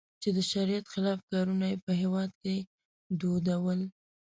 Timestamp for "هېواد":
2.01-2.31